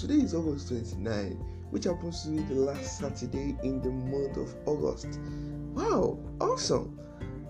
[0.00, 1.32] today is August 29,
[1.72, 5.20] which happens to be the last Saturday in the month of August.
[5.74, 6.98] Wow, awesome!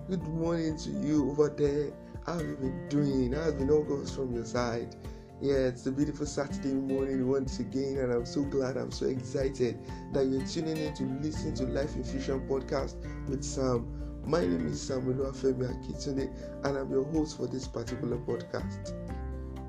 [0.09, 1.93] Good morning to you over there.
[2.25, 3.31] How have you been doing?
[3.31, 4.97] How has been August from your side?
[5.39, 9.79] Yeah, it's a beautiful Saturday morning once again, and I'm so glad, I'm so excited
[10.11, 12.95] that you're tuning in to listen to Life Infusion podcast
[13.29, 13.87] with Sam.
[14.25, 16.29] My name is Samuel Afemi Akintunde,
[16.65, 18.93] and I'm your host for this particular podcast.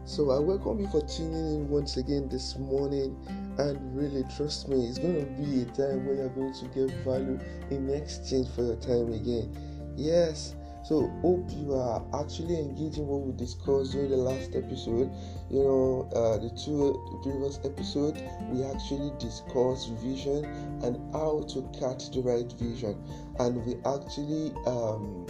[0.04, 3.16] So I welcome you for tuning in once again this morning,
[3.58, 6.90] and really trust me, it's going to be a time where you're going to get
[7.04, 7.38] value
[7.70, 9.56] in exchange for your time again.
[9.96, 15.08] Yes, so hope you are actually engaging what we discussed during the last episode.
[15.48, 20.44] You know, uh, the two previous episodes we actually discussed vision
[20.82, 22.98] and how to catch the right vision,
[23.38, 25.24] and we actually um,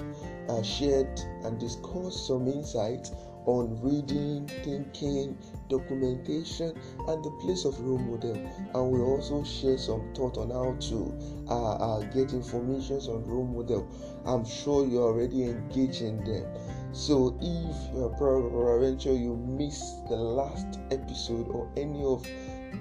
[0.48, 3.12] uh, shared and discussed some insights
[3.46, 5.36] on reading, thinking,
[5.68, 6.76] documentation,
[7.08, 8.36] and the place of role model.
[8.74, 13.46] And we also share some thought on how to uh, uh, get information on role
[13.46, 13.88] model.
[14.24, 16.46] I'm sure you're already engaging them.
[16.92, 22.26] So if you're peradventure you missed the last episode or any of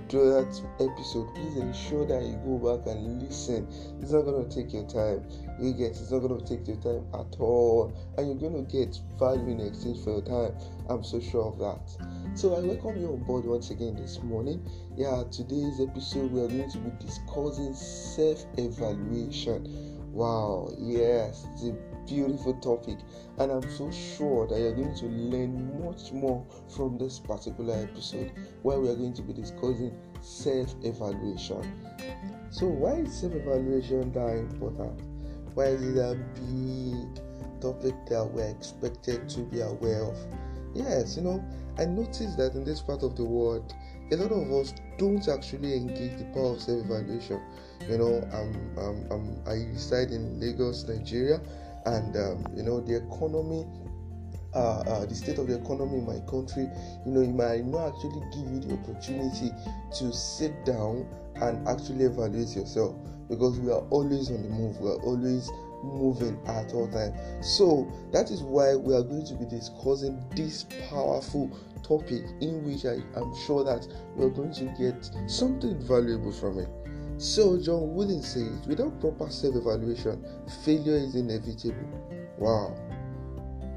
[0.09, 3.67] that episode, please ensure that you go back and listen.
[4.01, 5.23] It's not gonna take your time.
[5.59, 9.51] You get it's not gonna take your time at all, and you're gonna get value
[9.51, 10.53] in exchange for your time.
[10.89, 12.37] I'm so sure of that.
[12.37, 14.67] So I welcome you on board once again this morning.
[14.95, 20.13] Yeah, today's episode we are going to be discussing self-evaluation.
[20.13, 21.45] Wow, yes,
[22.07, 22.97] beautiful topic,
[23.37, 28.31] and I'm so sure that you're going to learn much more from this particular episode
[28.61, 31.63] where we are going to be discussing self evaluation.
[32.49, 35.01] So, why is self evaluation that important?
[35.53, 37.21] Why is it a big
[37.61, 40.17] topic that we're expected to be aware of?
[40.73, 41.43] Yes, you know,
[41.77, 43.73] I noticed that in this part of the world,
[44.11, 47.41] a lot of us don't actually engage the power of self evaluation.
[47.89, 51.41] You know, I'm, I'm, I'm, I reside in Lagos, Nigeria,
[51.85, 53.65] and um, you know the economy
[54.53, 56.67] uh, uh, the state of the economy in my country,
[57.05, 59.49] you know, it might not actually give you the opportunity
[59.97, 62.95] to sit down and actually evaluate yourself
[63.29, 65.49] because we are always on the move, we are always
[65.83, 67.17] moving at all times.
[67.41, 71.49] So that is why we are going to be discussing this powerful
[71.81, 76.59] topic in which I am sure that we are going to get something valuable from
[76.59, 76.69] it.
[77.21, 80.25] So, John Wooden says, without proper self evaluation,
[80.65, 82.25] failure is inevitable.
[82.39, 82.75] Wow.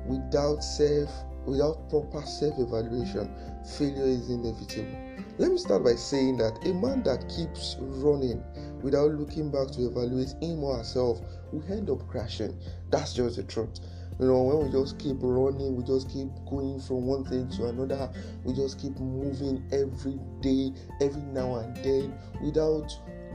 [0.06, 1.10] Without self,
[1.44, 3.30] without proper self evaluation,
[3.76, 4.96] failure is inevitable.
[5.36, 8.42] Let me start by saying that a man that keeps running
[8.80, 11.20] without looking back to evaluate him or herself
[11.52, 12.58] will end up crashing.
[12.90, 13.78] That's just the truth.
[14.18, 17.66] You know, when we just keep running, we just keep going from one thing to
[17.66, 18.10] another,
[18.44, 20.72] we just keep moving every day,
[21.02, 22.90] every now and then without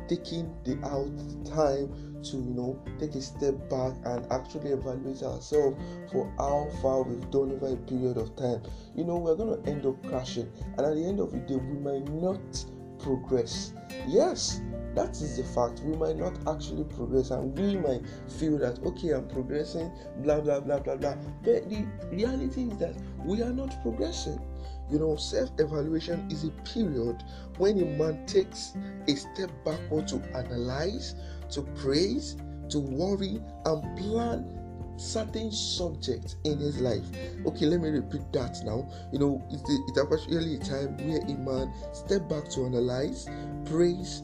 [0.09, 5.77] taking the out time to you know take a step back and actually evaluate ourselves
[6.11, 8.61] for how far we've done over a period of time.
[8.95, 11.55] You know we're going to end up crashing and at the end of the day
[11.55, 12.65] we might not
[12.99, 13.73] progress.
[14.07, 14.61] Yes
[14.95, 15.81] that is the fact.
[15.81, 19.91] We might not actually progress and we might feel that okay i'm progressing
[20.23, 21.15] blah blah blah blah blah.
[21.43, 24.39] But the reality is that we are not progressing
[24.89, 27.23] you know, self evaluation is a period
[27.57, 28.73] when a man takes
[29.07, 31.15] a step backward to analyze,
[31.51, 32.37] to praise,
[32.69, 34.59] to worry, and plan
[34.97, 37.05] certain subjects in his life.
[37.45, 38.89] Okay, let me repeat that now.
[39.13, 43.29] You know, it's, a, it's actually a time where a man step back to analyze,
[43.65, 44.23] praise,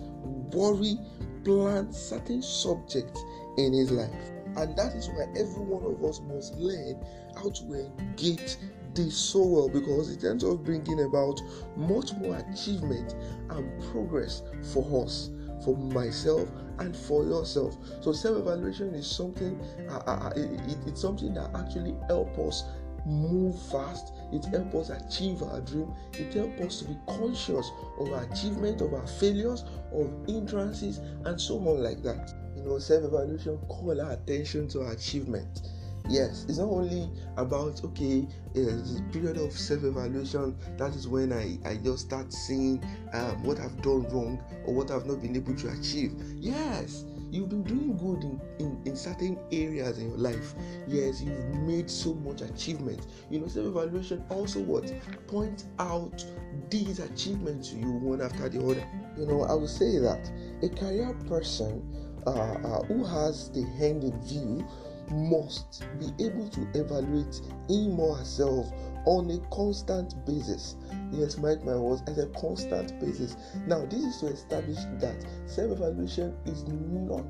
[0.51, 0.97] worry,
[1.43, 3.21] plan certain subjects
[3.57, 4.31] in his life.
[4.57, 7.03] And that is why every one of us must learn
[7.35, 8.57] how to engage
[8.95, 11.41] this so well because it ends up bringing about
[11.75, 13.15] much more achievement
[13.49, 14.41] and progress
[14.73, 15.29] for us
[15.63, 17.77] for myself and for yourself.
[18.01, 22.63] So self-evaluation is something uh, uh, uh it, it, it's something that actually helps us
[23.05, 24.13] move fast.
[24.33, 25.93] It helps us achieve our dream.
[26.13, 29.63] It helps us to be conscious of our achievement of our failures
[29.93, 32.33] of hindrances and so on like that.
[32.55, 35.61] You know self-evaluation call our attention to our achievement
[36.07, 41.75] yes it's not only about okay uh, period of self-evaluation that is when i i
[41.77, 45.69] just start seeing um, what i've done wrong or what i've not been able to
[45.69, 46.13] achieve.
[46.35, 50.53] Yes you've been doing good in, in, in certain areas in your life.
[50.87, 53.07] Yes you've made so much achievement.
[53.29, 54.93] You know self-evaluation also what?
[55.27, 56.23] Point out
[56.69, 58.87] these achievements to you one after the other.
[59.17, 60.29] You know i would say that
[60.61, 61.83] a career person
[62.25, 64.65] uh, uh, who has the in view
[65.11, 68.71] must be able to evaluate him or herself
[69.05, 70.75] on a constant basis.
[71.11, 73.37] Yes, mark my words, as a constant basis.
[73.67, 77.25] Now, this is to establish that self evaluation is not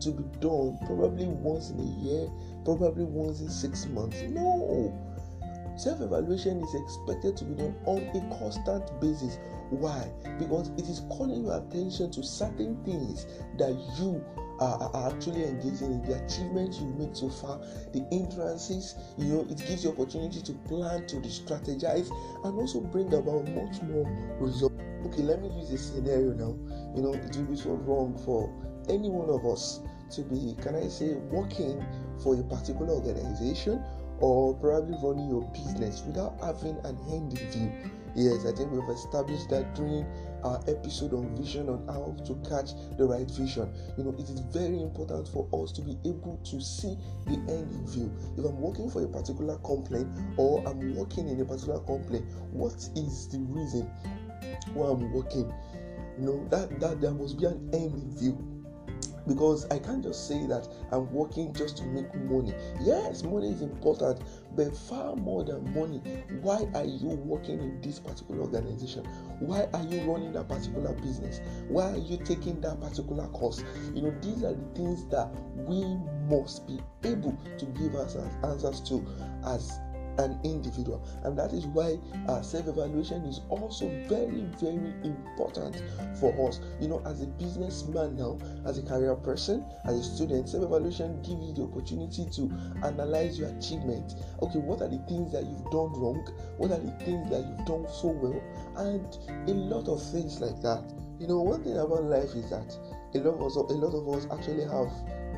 [0.00, 2.28] to be done probably once in a year,
[2.64, 4.20] probably once in six months.
[4.22, 4.92] No.
[5.76, 9.38] Self evaluation is expected to be done on a constant basis.
[9.70, 10.08] Why?
[10.38, 13.26] Because it is calling your attention to certain things
[13.58, 14.24] that you
[14.60, 17.58] are, are, actually engaging in the achievements you've made so far,
[17.92, 22.10] the entrances, you know, it gives you opportunity to plan, to strategize,
[22.44, 24.06] and also bring about much more
[24.40, 24.74] results.
[25.06, 26.56] Okay, let me use a scenario now.
[26.94, 28.48] You know, it will be so wrong for
[28.88, 29.80] any one of us
[30.12, 31.84] to be, can I say, working
[32.22, 33.82] for a particular organization
[34.20, 37.72] or probably running your business without having an end in view.
[38.14, 40.06] Yes, I think we've established that during
[40.44, 43.72] our episode on vision on how to catch the right vision.
[43.96, 46.96] You know, it is very important for us to be able to see
[47.26, 48.12] the end in view.
[48.36, 52.74] If I'm working for a particular complaint or I'm working in a particular complaint, what
[52.94, 53.90] is the reason
[54.74, 55.52] why I'm working?
[56.18, 58.53] You know, that that there must be an end in view
[59.26, 62.54] because I can't just say that I'm working just to make money.
[62.80, 64.20] Yes, money is important,
[64.56, 66.00] but far more than money,
[66.42, 69.04] why are you working in this particular organization?
[69.40, 71.40] Why are you running that particular business?
[71.68, 73.64] Why are you taking that particular course?
[73.94, 75.96] You know, these are the things that we
[76.28, 79.04] must be able to give us answers to
[79.46, 79.78] as
[80.18, 81.06] an individual.
[81.24, 85.82] And that is why uh, self-evaluation is also very very important
[86.18, 86.60] for us.
[86.80, 91.44] You know as a businessman now as a career person as a student self-evaluation gives
[91.46, 92.50] you the opportunity to
[92.84, 94.14] analyze your achievement.
[94.42, 96.26] Okay what are the things that you've done wrong?
[96.58, 98.40] What are the things that you've done so well?
[98.76, 99.06] And
[99.48, 100.82] a lot of things like that.
[101.18, 102.76] You know one thing about life is that
[103.14, 104.90] a lot of us a lot of us actually have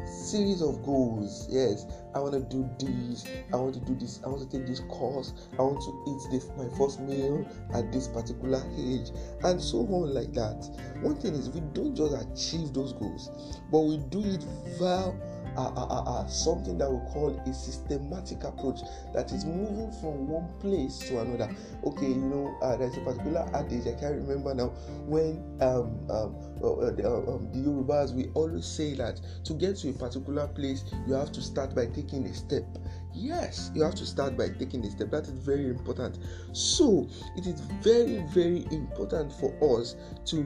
[0.07, 1.49] series of goals.
[1.51, 3.27] Yes, I want to do this.
[3.53, 4.21] I want to do this.
[4.25, 5.35] I want to take this course.
[5.59, 9.11] I want to eat my first meal at this particular age,
[9.45, 10.71] and so on like that.
[11.03, 13.31] One thing is we don't just achieve those goals,
[13.71, 14.45] but we do it
[14.79, 15.13] via
[15.57, 18.81] uh, uh, uh, something that we call a systematic approach
[19.15, 21.55] that is moving from one place to another.
[21.85, 24.69] Okay, you know, uh, there's a particular adage I can't remember now
[25.07, 29.77] when um, um, uh, the, uh, um, the Yorubas we always say that to get
[29.77, 32.65] to a particular place you have to start by taking a step.
[33.15, 35.11] Yes, you have to start by taking a step.
[35.11, 36.19] That is very important.
[36.53, 40.37] So it is very, very important for us to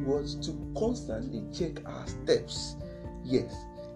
[0.42, 2.76] to constantly check our steps.
[3.24, 3.52] Yes,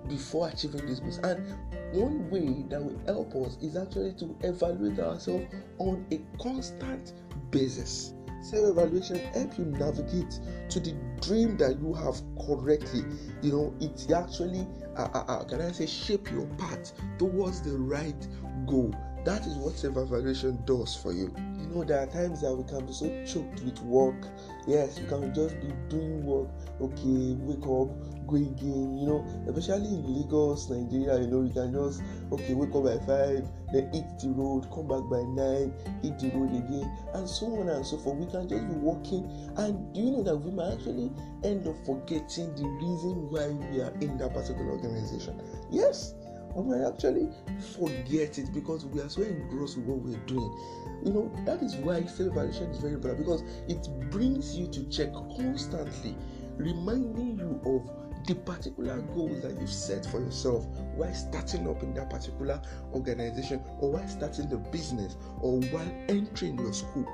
[0.08, 1.18] before achieving this goals.
[1.18, 1.44] And
[1.92, 5.46] one way that will help us is actually to evaluate ourselves
[5.78, 7.12] on a constant
[7.50, 8.14] basis.
[8.42, 13.04] Self evaluation help you navigate to the dream that you have correctly.
[13.40, 14.66] You know, it actually,
[14.96, 18.28] uh, uh, uh, can I say, shape your path towards the right
[18.66, 18.94] goal.
[19.24, 21.34] That is what self evaluation does for you.
[21.58, 24.28] You know, there are times that we can be so choked with work.
[24.66, 26.48] Yes, we can just be doing work.
[26.78, 27.88] Okay, wake up,
[28.28, 28.98] go again.
[28.98, 31.24] You know, especially in Lagos, Nigeria.
[31.24, 34.88] You know, you can just okay wake up by five, then eat the road, come
[34.92, 35.72] back by nine,
[36.04, 36.84] eat the road again,
[37.14, 38.18] and so on and so forth.
[38.18, 39.24] We can just be walking,
[39.56, 41.10] and do you know that we might actually
[41.44, 45.40] end up forgetting the reason why we are in that particular organization?
[45.70, 46.12] Yes
[46.54, 47.28] we might actually
[47.76, 50.56] forget it because we are so engrossed with what we're doing.
[51.04, 54.84] You know, that is why self evaluation is very important because it brings you to
[54.88, 56.16] check constantly,
[56.56, 57.90] reminding you of
[58.26, 60.64] the particular goals that you've set for yourself
[60.94, 62.60] while starting up in that particular
[62.94, 67.06] organization or while starting the business or while entering your school.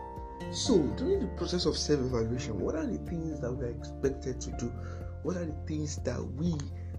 [0.52, 4.40] So, during the process of self evaluation, what are the things that we are expected
[4.42, 4.72] to do?
[5.22, 6.54] What are the things that we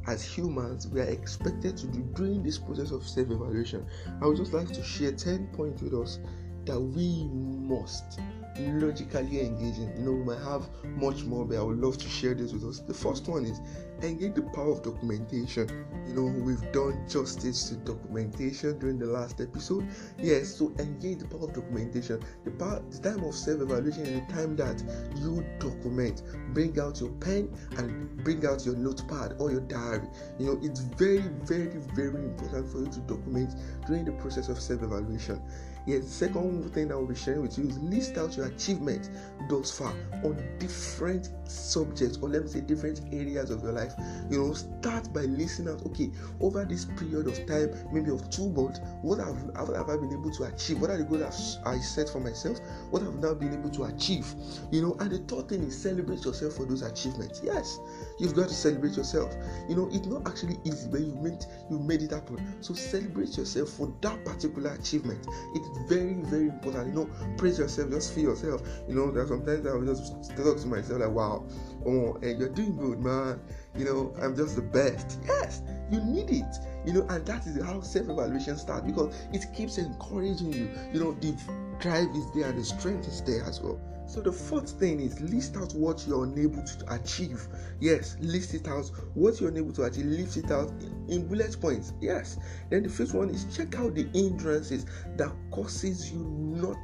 [0.07, 3.85] as humans we are expected to do during this process of self evaluation.
[4.21, 6.19] I would just like to share 10 points with us
[6.65, 8.19] that we must
[8.59, 9.91] logically engaging.
[9.97, 12.63] You know, we might have much more, but I would love to share this with
[12.63, 12.79] us.
[12.79, 13.59] The first one is
[14.01, 15.69] engage the power of documentation.
[16.07, 19.87] You know, we've done justice to documentation during the last episode.
[20.17, 22.21] Yes, so engage the power of documentation.
[22.43, 24.83] The power, the time of self-evaluation is the time that
[25.17, 26.23] you document.
[26.53, 30.07] Bring out your pen and bring out your notepad or your diary.
[30.39, 33.55] You know, it's very, very, very important for you to document
[33.87, 35.41] during the process of self-evaluation.
[35.85, 39.09] Yes, the second thing I will be sharing with you is list out your achievements
[39.49, 43.93] thus far on different subjects or let me say different areas of your life.
[44.29, 48.49] You know, start by listing out, okay, over this period of time, maybe of two
[48.49, 50.79] months, what have, have I been able to achieve?
[50.79, 52.59] What are the goals I set for myself?
[52.91, 54.27] What have I now been able to achieve?
[54.71, 57.41] You know, and the third thing is celebrate yourself for those achievements.
[57.43, 57.79] Yes,
[58.19, 59.33] you've got to celebrate yourself.
[59.67, 62.55] You know, it's not actually easy, but you made you made it happen.
[62.61, 65.25] So celebrate yourself for that particular achievement.
[65.55, 66.87] It's very, very important.
[66.87, 68.61] You know, praise yourself, just feel yourself.
[68.87, 71.45] You know, that sometimes I will just talk to myself like, wow,
[71.85, 73.39] oh, and you're doing good, man.
[73.75, 75.19] You know, I'm just the best.
[75.25, 76.55] Yes, you need it.
[76.85, 80.69] You know, and that is how self-evaluation starts because it keeps encouraging you.
[80.93, 81.35] You know, the
[81.79, 83.79] drive is there and the strength is there as well.
[84.11, 87.47] So the fourth thing is list out what you're unable to achieve.
[87.79, 88.91] Yes, list it out.
[89.13, 90.69] What you're unable to achieve, list it out
[91.07, 91.93] in bullet points.
[92.01, 92.37] Yes.
[92.69, 96.75] Then the fifth one is check out the hindrances that causes you not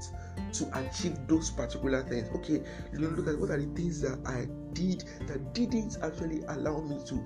[0.53, 2.29] to achieve those particular things.
[2.35, 6.97] Okay, look at what are the things that I did that didn't actually allow me
[7.07, 7.25] to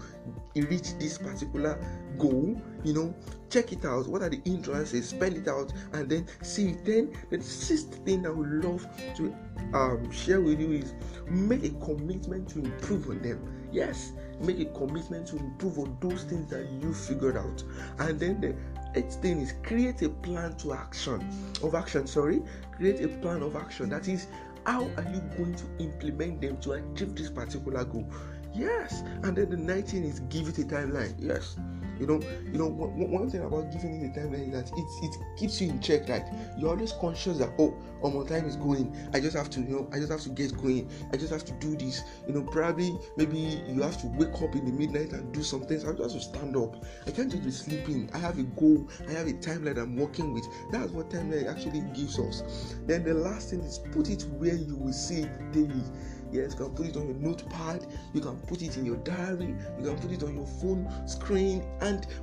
[0.68, 1.80] reach this particular
[2.18, 2.60] goal.
[2.84, 3.16] You know,
[3.52, 4.08] check it out.
[4.08, 5.10] What are the hindrances?
[5.10, 6.72] Spell it out and then see.
[6.84, 9.36] Then the sixth thing I would love to
[9.74, 10.94] um, share with you is
[11.30, 13.40] make a commitment to improve on them.
[13.72, 17.64] Yes, make a commitment to improve on those things that you figured out.
[18.00, 18.56] And then the
[19.00, 21.28] eighth thing is create a plan to action
[21.64, 22.08] of action.
[22.08, 22.42] Sorry,
[22.76, 23.90] create a plan of action.
[23.90, 24.28] That is,
[24.66, 28.08] how are you going to implement them to achieve this particular goal?
[28.54, 31.14] Yes, and then the 19 is give it a timeline.
[31.18, 31.56] Yes,
[32.02, 32.20] you know,
[32.52, 35.70] you know, one, thing about giving it a timeline is that it it keeps you
[35.70, 36.10] in check.
[36.10, 36.26] Like
[36.58, 38.96] you're always conscious that oh, oh, my time is going.
[39.14, 40.90] I just have to, you know, I just have to get going.
[41.14, 42.02] I just have to do this.
[42.28, 45.62] You know, probably maybe you have to wake up in the midnight and do some
[45.62, 45.86] things.
[45.86, 46.84] I just have to stand up.
[47.06, 48.10] I can't just be sleeping.
[48.16, 48.90] I have a goal.
[49.08, 50.46] I have a timeline I'm working with.
[50.72, 52.76] That's what timeline actually gives us.
[52.88, 55.84] Then the last thing is put it where you will see it daily.
[56.32, 59.54] Yes, you can put it on your notepad, you can put it in your diary,
[59.78, 61.62] you can put it on your phone screen,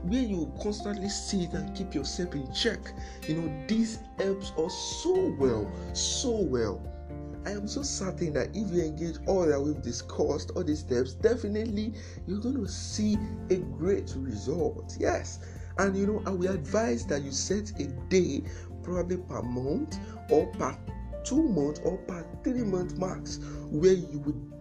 [0.03, 2.79] where you constantly sit and keep yourself in check.
[3.27, 6.83] You know, this helps us so well, so well.
[7.47, 11.15] I am so certain that if you engage all that we've discussed, all these steps,
[11.15, 11.95] definitely
[12.27, 13.17] you're going to see
[13.51, 14.97] a great result.
[14.99, 15.41] Yes.
[15.79, 18.43] And you know, I will advise that you set a day,
[18.83, 19.99] probably per month
[20.31, 20.77] or per
[21.25, 23.39] two month or per three month marks
[23.71, 24.58] where you would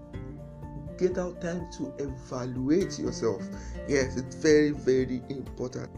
[0.98, 3.42] get out time to evaluate yourself.
[3.88, 5.90] Yes, it's very, very important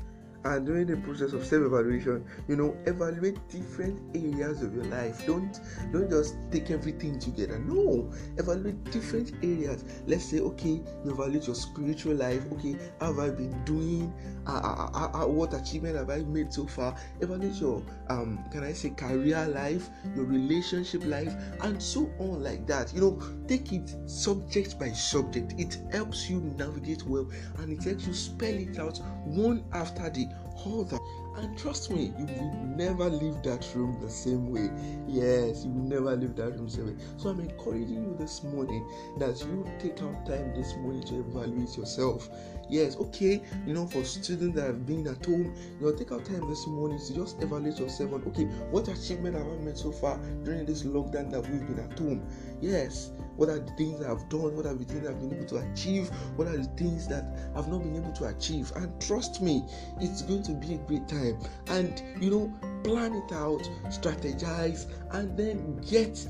[0.45, 5.25] and during the process of self-evaluation you know evaluate different areas of your life.
[5.25, 5.59] Don't
[5.91, 7.59] don't just take everything together.
[7.59, 9.83] No evaluate different areas.
[10.07, 12.43] Let's say okay you evaluate your spiritual life.
[12.53, 14.13] Okay how have i been doing?
[14.47, 16.95] Uh, uh, uh, uh, what achievement have i made so far?
[17.19, 22.65] Evaluate your um can i say career life your relationship life and so on like
[22.67, 22.93] that.
[22.93, 25.53] You know take it subject by subject.
[25.57, 30.28] It helps you navigate well and it helps you spell it out one after the
[30.55, 31.01] hold that.
[31.37, 34.69] And trust me, you will never leave that room the same way.
[35.07, 36.95] Yes, you will never leave that room the same way.
[37.17, 38.85] So I'm encouraging you this morning
[39.19, 42.29] that you take out time this morning to evaluate yourself.
[42.69, 46.25] Yes, okay, you know, for students that have been at home, you know, take out
[46.25, 49.91] time this morning to just evaluate yourself on okay, what achievement have I made so
[49.91, 52.27] far during this lockdown that we've been at home?
[52.61, 54.55] Yes, what are the things I've done?
[54.55, 56.09] What are the things I've been able to achieve?
[56.35, 58.71] What are the things that I've not been able to achieve?
[58.75, 59.63] And trust me,
[59.99, 61.39] it's going to be a great time.
[61.67, 66.27] And you know, plan it out, strategize, and then get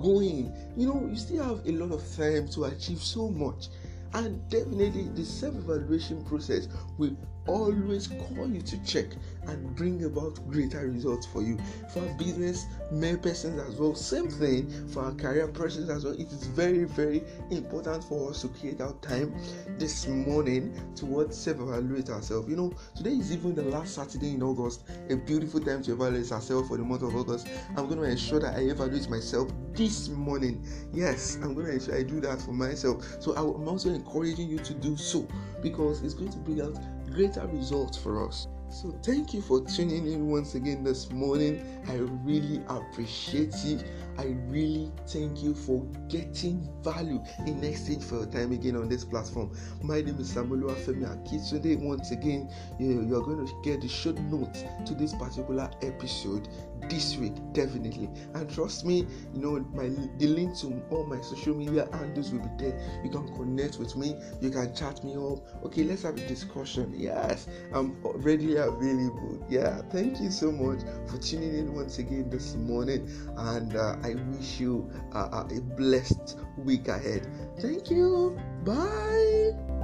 [0.00, 0.54] going.
[0.76, 3.68] You know, you still have a lot of time to achieve so much.
[4.14, 9.06] And definitely, the self evaluation process will always call you to check
[9.48, 11.58] and bring about greater results for you.
[11.92, 16.14] For our business men persons as well, same thing for our career persons as well.
[16.14, 19.34] It is very, very important for us to create our time
[19.78, 22.48] this morning towards self-evaluate ourselves.
[22.48, 26.30] You know, today is even the last Saturday in August, a beautiful time to evaluate
[26.30, 27.48] ourselves for the month of August.
[27.76, 30.64] I'm going to ensure that I evaluate myself this morning.
[30.92, 33.04] Yes, I'm going to ensure I do that for myself.
[33.20, 35.26] So I'm also encouraging you to do so
[35.62, 36.76] because it's going to bring out
[37.12, 38.48] greater results for us.
[38.68, 41.62] So, thank you for tuning in once again this morning.
[41.88, 43.84] I really appreciate it.
[44.18, 49.04] I really thank you for getting value in exchange for your time again on this
[49.04, 49.56] platform.
[49.82, 54.18] My name is Samuel Afemi Today, Once again, you, are going to get the short
[54.20, 56.48] notes to this particular episode
[56.88, 58.10] this week definitely.
[58.34, 59.88] And trust me you know my
[60.18, 63.00] the link to all my social media handles will be there.
[63.04, 64.16] You can connect with me.
[64.40, 65.38] You can chat me up.
[65.64, 66.92] Okay let's have a discussion.
[66.96, 69.44] Yes i'm readily available.
[69.48, 73.08] Yeah thank you so much for tuning in once again this morning.
[73.36, 77.26] And uh, i wish you a blessed week ahead.
[77.60, 78.38] Thank you.
[78.64, 79.81] Bye